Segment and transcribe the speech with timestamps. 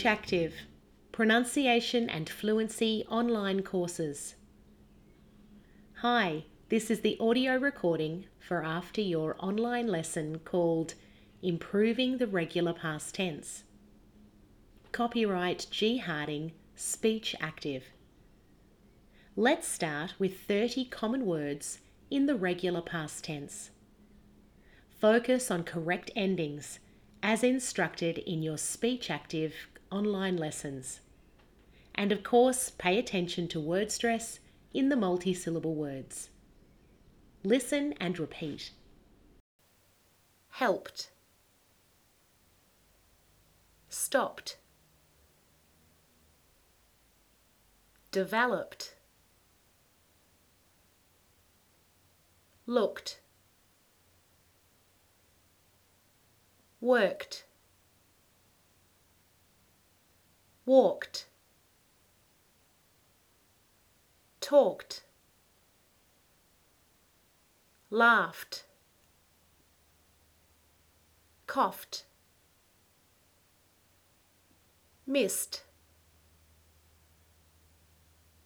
[0.00, 0.54] Speech Active
[1.12, 4.34] Pronunciation and Fluency Online Courses.
[5.96, 10.94] Hi, this is the audio recording for after your online lesson called
[11.42, 13.64] Improving the Regular Past Tense.
[14.90, 15.98] Copyright G.
[15.98, 17.84] Harding, Speech Active.
[19.36, 23.68] Let's start with 30 common words in the regular past tense.
[24.98, 26.78] Focus on correct endings
[27.22, 29.52] as instructed in your Speech Active
[29.90, 31.00] online lessons.
[31.94, 34.38] And of course, pay attention to word stress
[34.72, 36.30] in the multi-syllable words.
[37.42, 38.72] Listen and repeat.
[40.50, 41.10] helped,
[43.88, 44.58] stopped,
[48.12, 48.94] developed,
[52.66, 53.20] looked,
[56.80, 57.44] worked,
[60.66, 61.26] walked,
[64.40, 65.04] talked,
[67.90, 68.64] laughed,
[71.46, 72.04] coughed,
[75.06, 75.64] missed,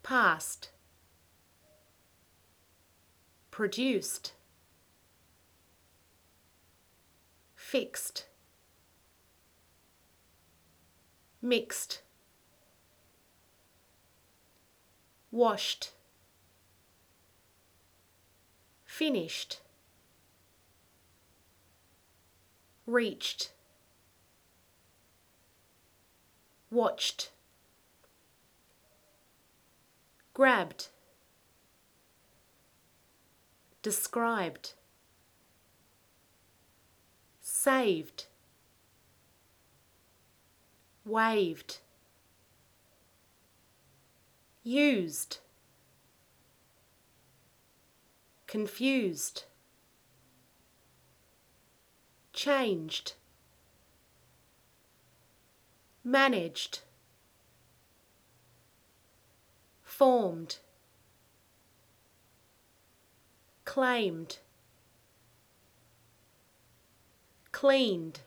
[0.03, 0.71] passed,
[3.51, 4.33] produced,
[7.55, 8.27] fixed,
[11.43, 12.04] mixed,
[15.35, 15.91] washed,
[18.85, 19.59] finished,
[22.87, 23.51] reached,
[26.71, 27.33] watched,
[30.35, 30.87] grabbed,
[33.83, 34.75] described,
[37.41, 38.27] saved,
[41.05, 41.79] waved,
[44.65, 45.39] used,
[48.47, 49.45] confused,
[52.33, 53.13] changed,
[56.03, 56.81] managed,
[59.83, 60.59] formed,
[63.65, 64.39] claimed,
[67.53, 68.21] cleaned,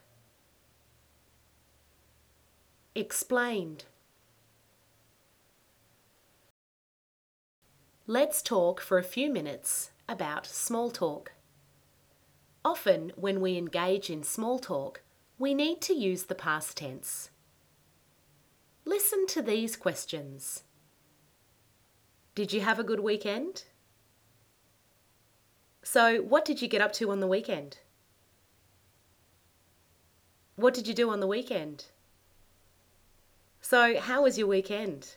[2.94, 3.84] explained.
[8.10, 11.32] Let's talk for a few minutes about small talk.
[12.64, 15.02] Often, when we engage in small talk,
[15.38, 17.28] we need to use the past tense.
[18.86, 20.62] Listen to these questions
[22.34, 23.64] Did you have a good weekend?
[25.82, 27.76] So, what did you get up to on the weekend?
[30.56, 31.84] What did you do on the weekend?
[33.60, 35.16] So, how was your weekend?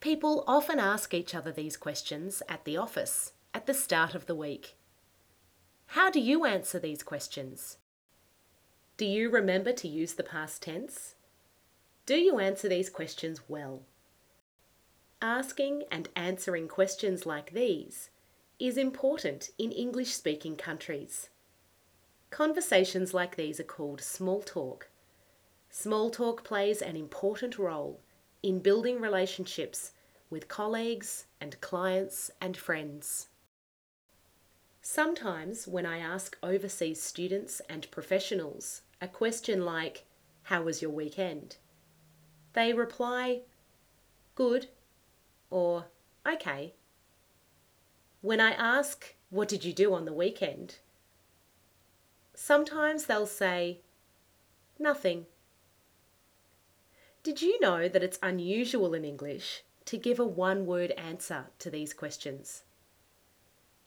[0.00, 4.34] People often ask each other these questions at the office at the start of the
[4.34, 4.74] week.
[5.88, 7.76] How do you answer these questions?
[8.96, 11.16] Do you remember to use the past tense?
[12.06, 13.82] Do you answer these questions well?
[15.20, 18.08] Asking and answering questions like these
[18.58, 21.28] is important in English speaking countries.
[22.30, 24.88] Conversations like these are called small talk.
[25.68, 28.00] Small talk plays an important role
[28.42, 29.92] in building relationships
[30.30, 33.28] with colleagues and clients and friends.
[34.82, 40.04] Sometimes, when I ask overseas students and professionals a question like,
[40.44, 41.56] How was your weekend?
[42.52, 43.42] they reply,
[44.34, 44.68] Good
[45.50, 45.86] or
[46.26, 46.74] Okay.
[48.22, 50.78] When I ask, What did you do on the weekend?
[52.34, 53.80] sometimes they'll say,
[54.78, 55.26] Nothing.
[57.22, 61.68] Did you know that it's unusual in English to give a one word answer to
[61.68, 62.62] these questions?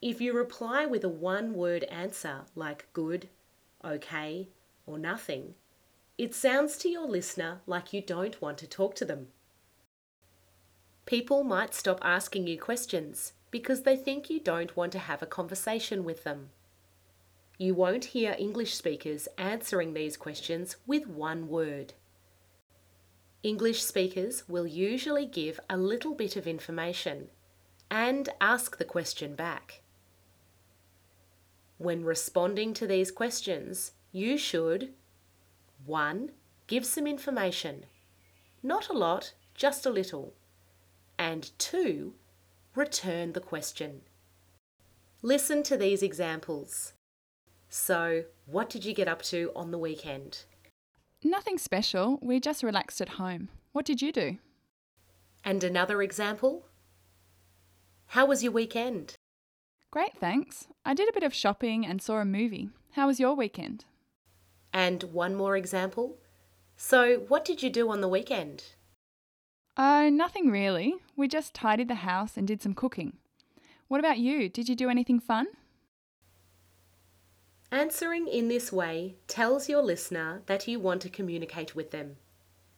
[0.03, 3.29] If you reply with a one word answer like good,
[3.83, 4.49] okay,
[4.85, 5.55] or nothing,
[6.15, 9.29] it sounds to your listener like you don't want to talk to them.
[11.07, 15.27] People might stop asking you questions because they think you don't want to have a
[15.27, 16.49] conversation with them.
[17.57, 21.93] You won't hear English speakers answering these questions with one word.
[23.43, 27.27] English speakers will usually give a little bit of information
[27.91, 29.81] and ask the question back.
[31.77, 34.93] When responding to these questions, you should
[35.85, 36.31] 1.
[36.67, 37.85] Give some information.
[38.63, 40.33] Not a lot, just a little.
[41.19, 42.13] And 2.
[42.75, 44.03] Return the question.
[45.21, 46.93] Listen to these examples.
[47.67, 50.45] So, what did you get up to on the weekend?
[51.23, 52.19] Nothing special.
[52.21, 53.49] We just relaxed at home.
[53.71, 54.37] What did you do?
[55.43, 56.65] And another example?
[58.07, 59.15] How was your weekend?
[59.89, 60.67] Great, thanks.
[60.85, 62.69] I did a bit of shopping and saw a movie.
[62.91, 63.85] How was your weekend?
[64.73, 66.17] And one more example?
[66.75, 68.63] So, what did you do on the weekend?
[69.77, 70.95] Oh, nothing really.
[71.15, 73.13] We just tidied the house and did some cooking.
[73.87, 74.49] What about you?
[74.49, 75.47] Did you do anything fun?
[77.73, 82.17] Answering in this way tells your listener that you want to communicate with them.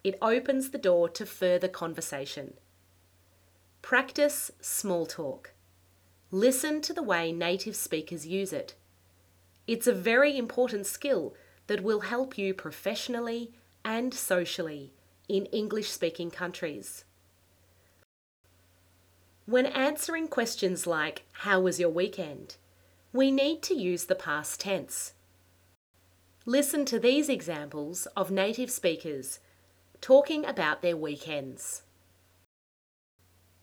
[0.06, 2.53] It opens the door to further conversation.
[3.81, 5.51] Practice small talk.
[6.31, 8.75] Listen to the way native speakers use it.
[9.68, 11.36] It's a very important skill
[11.68, 13.51] that will help you professionally
[13.83, 14.94] and socially
[15.27, 17.03] in English speaking countries.
[19.45, 22.56] When answering questions like, How was your weekend?
[23.15, 25.13] We need to use the past tense.
[26.45, 29.39] Listen to these examples of native speakers
[30.01, 31.83] talking about their weekends.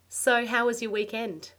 [0.09, 1.53] So, how was your weekend?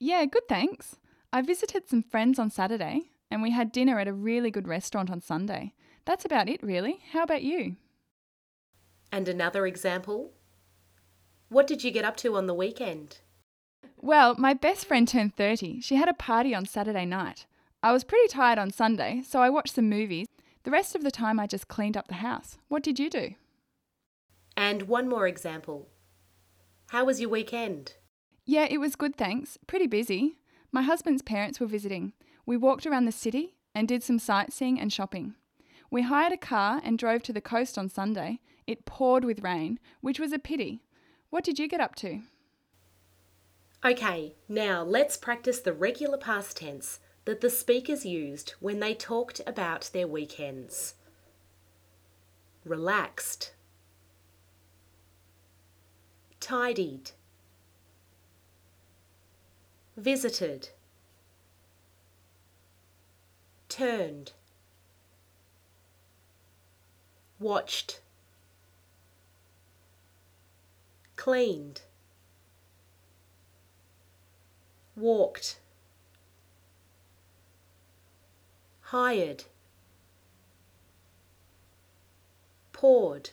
[0.00, 0.96] Yeah, good, thanks.
[1.32, 5.08] I visited some friends on Saturday and we had dinner at a really good restaurant
[5.08, 5.74] on Sunday.
[6.04, 6.98] That's about it, really.
[7.12, 7.76] How about you?
[9.12, 10.32] And another example?
[11.48, 13.18] What did you get up to on the weekend?
[14.04, 15.80] Well, my best friend turned 30.
[15.80, 17.46] She had a party on Saturday night.
[17.84, 20.26] I was pretty tired on Sunday, so I watched some movies.
[20.64, 22.58] The rest of the time, I just cleaned up the house.
[22.66, 23.36] What did you do?
[24.56, 25.88] And one more example.
[26.88, 27.94] How was your weekend?
[28.44, 29.56] Yeah, it was good, thanks.
[29.68, 30.34] Pretty busy.
[30.72, 32.12] My husband's parents were visiting.
[32.44, 35.36] We walked around the city and did some sightseeing and shopping.
[35.92, 38.40] We hired a car and drove to the coast on Sunday.
[38.66, 40.82] It poured with rain, which was a pity.
[41.30, 42.22] What did you get up to?
[43.84, 49.40] Okay, now let's practice the regular past tense that the speakers used when they talked
[49.44, 50.94] about their weekends.
[52.64, 53.54] Relaxed,
[56.38, 57.10] tidied,
[59.96, 60.68] visited,
[63.68, 64.30] turned,
[67.40, 68.00] watched,
[71.16, 71.80] cleaned
[75.02, 75.58] walked,
[78.82, 79.44] hired,
[82.72, 83.30] poured.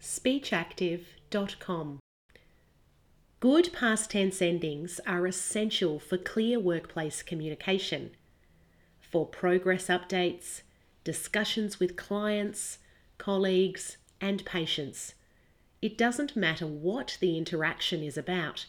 [0.00, 1.98] Speechactive.com
[3.40, 8.10] Good past tense endings are essential for clear workplace communication,
[9.00, 10.62] for progress updates,
[11.02, 12.78] discussions with clients,
[13.18, 15.14] colleagues, and patients
[15.82, 18.66] it doesn't matter what the interaction is about.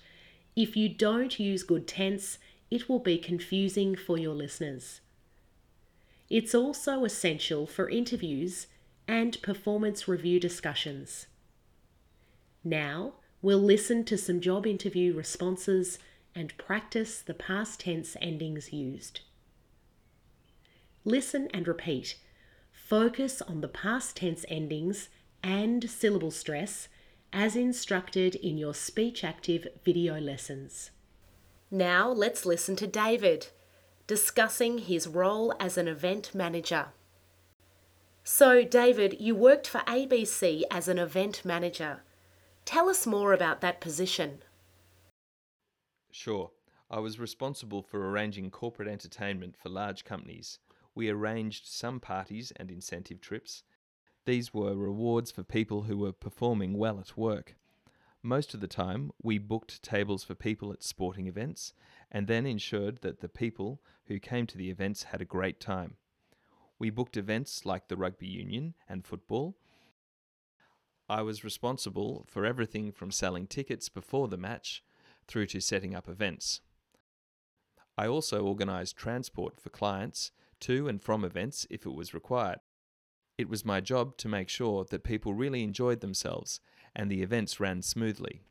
[0.56, 2.38] If you don't use good tense,
[2.70, 5.02] it will be confusing for your listeners.
[6.30, 8.68] It's also essential for interviews
[9.08, 11.28] and performance review discussions.
[12.64, 16.00] Now, we'll listen to some job interview responses
[16.34, 19.20] and practice the past tense endings used.
[21.04, 22.16] Listen and repeat.
[22.72, 25.10] Focus on the past tense endings
[25.44, 26.88] and syllable stress
[27.34, 30.92] as instructed in your Speech Active video lessons.
[31.70, 33.48] Now let's listen to David
[34.08, 36.88] discussing his role as an event manager.
[38.24, 42.04] So, David, you worked for ABC as an event manager.
[42.66, 44.44] Tell us more about that position.
[46.12, 46.52] Sure.
[46.90, 50.60] I was responsible for arranging corporate entertainment for large companies.
[50.94, 53.64] We arranged some parties and incentive trips,
[54.26, 57.56] these were rewards for people who were performing well at work.
[58.24, 61.74] Most of the time, we booked tables for people at sporting events
[62.12, 65.96] and then ensured that the people who came to the events had a great time.
[66.78, 69.58] We booked events like the rugby union and football.
[71.10, 74.84] I was responsible for everything from selling tickets before the match
[75.28, 76.62] through to setting up events.
[77.98, 82.60] I also organised transport for clients to and from events if it was required.
[83.42, 86.60] It was my job to make sure that people really enjoyed themselves
[86.96, 88.44] and the events ran smoothly.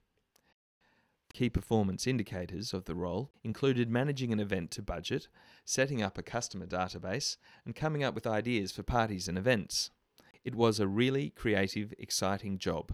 [1.33, 5.29] Key performance indicators of the role included managing an event to budget,
[5.65, 9.93] setting up a customer database, and coming up with ideas for parties and events.
[10.43, 12.93] It was a really creative, exciting job.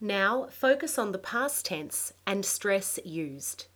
[0.00, 3.66] Now focus on the past tense and stress used.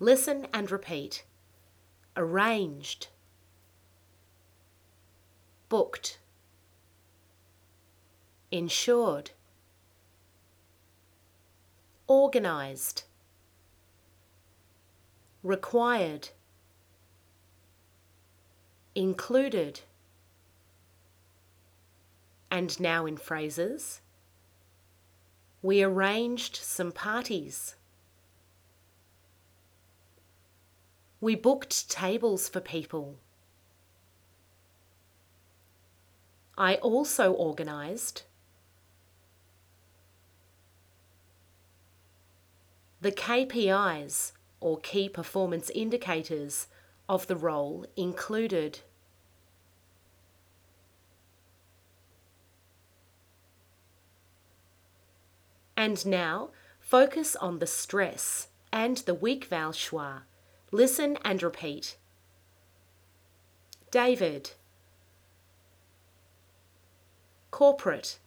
[0.00, 1.26] Listen and repeat.
[2.16, 3.08] Arranged
[5.74, 6.20] booked,
[8.52, 9.32] ensured,
[12.08, 13.02] organised,
[15.42, 16.28] required,
[18.94, 19.80] included.
[22.52, 24.00] And now in phrases.
[25.60, 27.74] We arranged some parties.
[31.20, 33.18] We booked tables for people.
[36.56, 38.24] I also organised
[43.00, 46.68] the KPIs or key performance indicators
[47.08, 48.80] of the role included.
[55.76, 60.22] And now focus on the stress and the weak vowel schwa.
[60.70, 61.98] Listen and repeat.
[63.90, 64.52] David.
[67.54, 68.18] Corporate.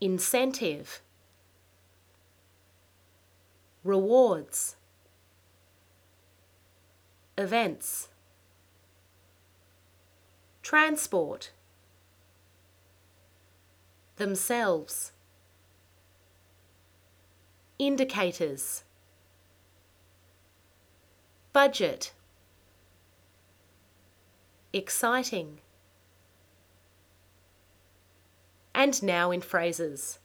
[0.00, 1.02] Incentive.
[3.84, 4.76] Rewards.
[7.36, 8.08] Events.
[10.62, 11.50] Transport
[14.16, 15.12] themselves.
[17.78, 18.84] Indicators.
[21.52, 22.14] Budget.
[24.72, 25.60] Exciting.
[28.74, 30.18] And now in phrases.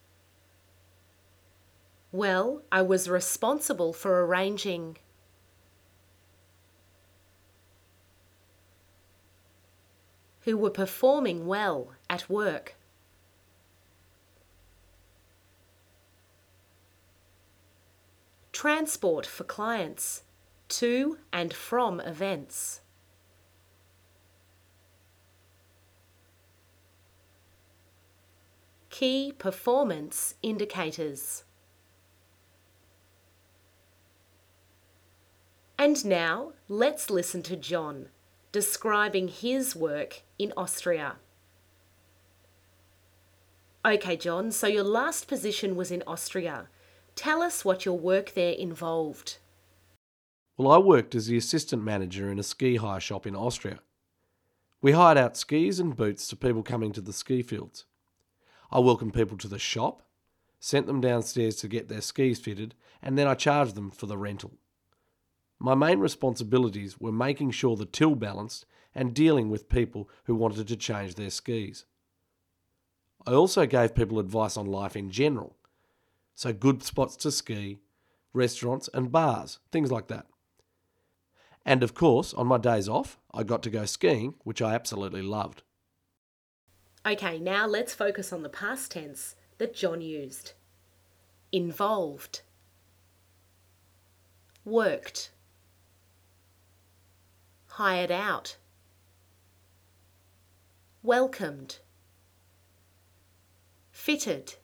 [2.12, 4.98] Well, I was responsible for arranging.
[10.42, 12.78] Who were performing well at work.
[18.58, 20.24] transport for clients
[20.68, 22.82] to and from events.
[29.00, 31.44] Key performance indicators.
[35.78, 38.08] And now let's listen to John
[38.52, 41.18] describing his work in Austria.
[43.86, 46.68] Okay, John, so your last position was in Austria.
[47.16, 49.38] Tell us what your work there involved.
[50.58, 53.78] Well, I worked as the assistant manager in a ski hire shop in Austria.
[54.82, 57.86] We hired out skis and boots to people coming to the ski fields.
[58.72, 60.04] I welcomed people to the shop,
[60.60, 64.18] sent them downstairs to get their skis fitted, and then I charged them for the
[64.18, 64.54] rental.
[65.60, 70.68] My main responsibilities were making sure the till balanced and dealing with people who wanted
[70.68, 71.86] to change their skis.
[73.26, 75.58] I also gave people advice on life in general
[76.38, 77.80] so, good spots to ski,
[78.32, 80.28] restaurants, and bars, things like that.
[81.66, 85.24] And of course, on my days off, I got to go skiing, which I absolutely
[85.24, 85.64] loved.
[87.08, 90.52] Okay, now let's focus on the past tense that John used.
[91.54, 92.42] Involved,
[94.66, 95.32] worked,
[97.68, 98.58] hired out,
[101.02, 101.78] welcomed,
[103.90, 104.56] fitted.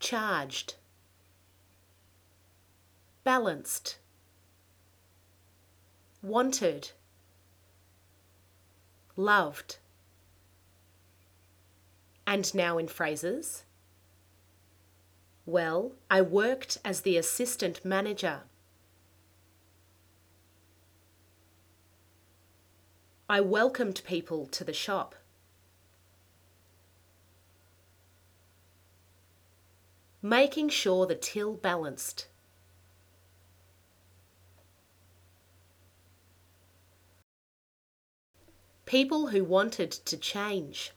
[0.00, 0.76] Charged,
[3.24, 3.98] balanced,
[6.22, 6.92] wanted,
[9.16, 9.76] loved.
[12.26, 13.64] And now in phrases.
[15.46, 18.42] Well, I worked as the assistant manager.
[23.28, 25.14] I welcomed people to the shop.
[30.24, 32.28] making sure the till balanced.
[38.86, 40.92] People who wanted to change.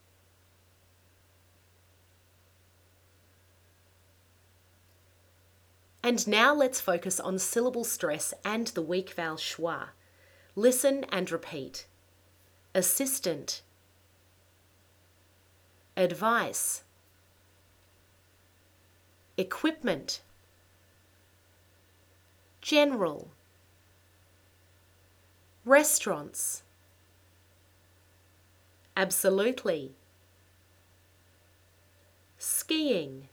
[6.07, 9.89] And now let's focus on syllable stress and the weak vowel schwa.
[10.55, 11.85] Listen and repeat.
[12.73, 13.61] Assistant.
[15.97, 16.83] Advice
[19.37, 20.21] equipment,
[22.61, 23.27] general,
[25.65, 26.63] restaurants,
[28.95, 29.91] absolutely,
[32.37, 33.27] skiing.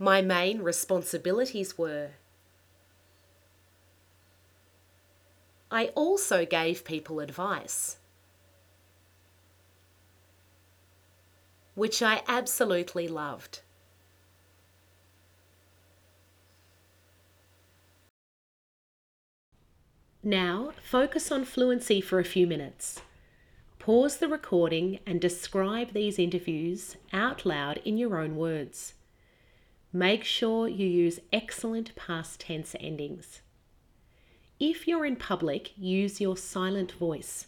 [0.00, 2.12] My main responsibilities were
[5.70, 7.98] I also gave people advice.
[11.80, 13.60] which I absolutely loved.
[20.22, 23.00] Now, focus on fluency for a few minutes.
[23.78, 28.92] Pause the recording and describe these interviews out loud in your own words.
[29.92, 33.40] Make sure you use excellent past tense endings.
[34.58, 37.46] If you're in public, use your silent voice.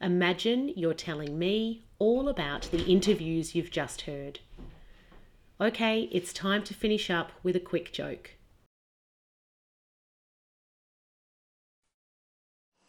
[0.00, 4.40] Imagine you're telling me all about the interviews you've just heard.
[5.60, 8.32] Okay, it's time to finish up with a quick joke.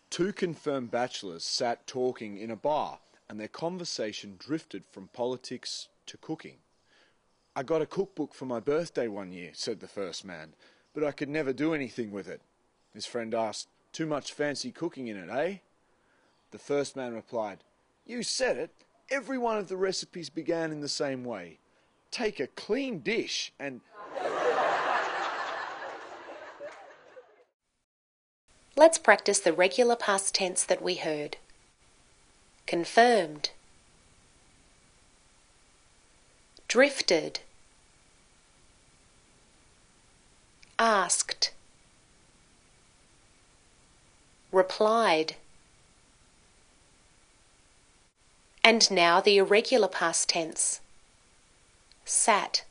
[0.09, 6.17] Two confirmed bachelors sat talking in a bar, and their conversation drifted from politics to
[6.17, 6.57] cooking.
[7.57, 10.55] I got a cookbook for my birthday one year, said the first man,
[10.93, 12.41] but I could never do anything with it.
[12.93, 15.59] His friend asked, Too much fancy cooking in it, eh?
[16.51, 17.59] The first man replied,
[18.05, 18.71] You said it.
[19.09, 21.59] Every one of the recipes began in the same way.
[22.11, 23.79] Take a clean dish and.
[28.75, 31.37] Let's practice the regular past tense that we heard.
[32.67, 33.51] Confirmed.
[36.67, 37.39] Drifted.
[40.77, 41.51] Asked.
[44.51, 45.35] Replied.
[48.63, 50.81] And now the irregular past tense.
[52.05, 52.63] Sat.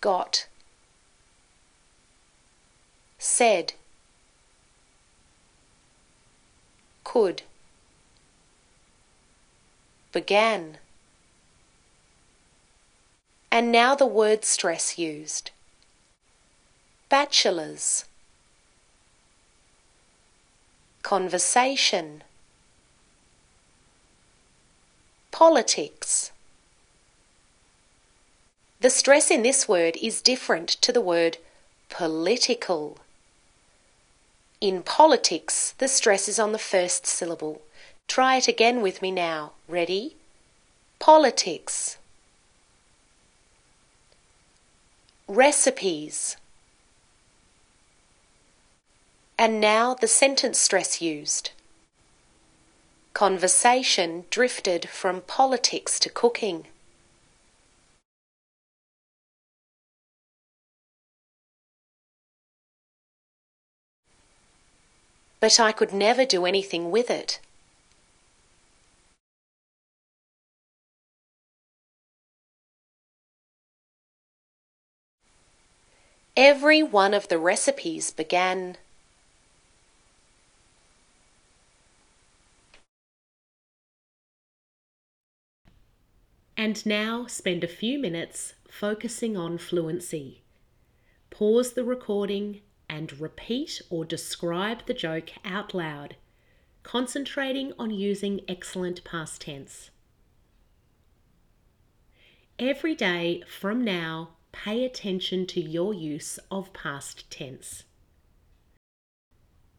[0.00, 0.46] Got
[3.18, 3.72] said,
[7.02, 7.42] could,
[10.12, 10.78] began.
[13.50, 15.50] And now the word stress used.
[17.08, 18.04] Bachelors.
[21.02, 22.22] Conversation.
[25.30, 26.32] Politics.
[28.80, 31.38] The stress in this word is different to the word
[31.88, 32.98] political.
[34.60, 37.62] In politics, the stress is on the first syllable.
[38.08, 39.52] Try it again with me now.
[39.68, 40.16] Ready?
[40.98, 41.97] Politics.
[45.28, 46.36] Recipes.
[49.38, 51.50] And now the sentence stress used.
[53.14, 56.66] Conversation drifted from politics to cooking.
[65.40, 67.40] but I could never do anything with it.
[76.40, 78.76] Every one of the recipes began
[86.56, 90.42] And now spend a few minutes focusing on fluency.
[91.30, 96.14] Pause the recording and repeat or describe the joke out loud,
[96.84, 99.90] concentrating on using excellent past tense.
[102.60, 107.84] Every day from now, pay attention to your use of past tense.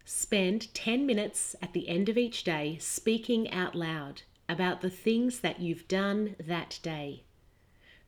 [0.05, 5.39] Spend 10 minutes at the end of each day speaking out loud about the things
[5.41, 7.23] that you've done that day.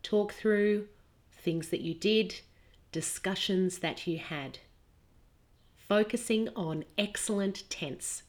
[0.02, 0.88] Talk through
[1.32, 2.41] things that you did,
[2.91, 4.60] discussions that you had
[5.91, 8.24] focusing on excellent tense.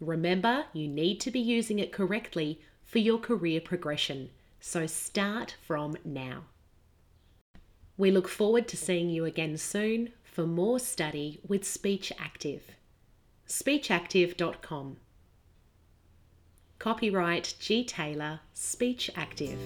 [0.00, 5.96] Remember, you need to be using it correctly for your career progression, so start from
[6.04, 6.46] now.
[8.00, 12.62] We look forward to seeing you again soon for more study with Speech Active.
[13.46, 14.96] SpeechActive.com.
[16.78, 17.84] Copyright G.
[17.84, 19.58] Taylor, Speech Active.